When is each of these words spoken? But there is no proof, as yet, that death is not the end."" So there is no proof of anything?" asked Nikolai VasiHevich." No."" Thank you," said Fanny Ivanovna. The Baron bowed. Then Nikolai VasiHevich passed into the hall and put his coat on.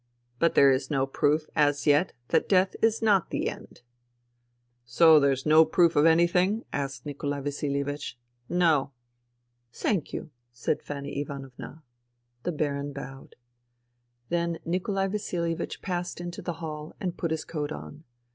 But 0.39 0.55
there 0.55 0.71
is 0.71 0.89
no 0.89 1.05
proof, 1.05 1.45
as 1.55 1.85
yet, 1.85 2.13
that 2.29 2.49
death 2.49 2.75
is 2.81 3.03
not 3.03 3.29
the 3.29 3.47
end."" 3.49 3.83
So 4.83 5.19
there 5.19 5.29
is 5.31 5.45
no 5.45 5.63
proof 5.63 5.95
of 5.95 6.07
anything?" 6.07 6.65
asked 6.73 7.05
Nikolai 7.05 7.41
VasiHevich." 7.41 8.15
No."" 8.65 8.93
Thank 9.83 10.11
you," 10.11 10.31
said 10.51 10.81
Fanny 10.81 11.21
Ivanovna. 11.21 11.83
The 12.41 12.51
Baron 12.51 12.93
bowed. 12.93 13.35
Then 14.29 14.57
Nikolai 14.65 15.07
VasiHevich 15.07 15.83
passed 15.83 16.19
into 16.19 16.41
the 16.41 16.53
hall 16.53 16.95
and 16.99 17.15
put 17.15 17.29
his 17.29 17.45
coat 17.45 17.71
on. 17.71 18.03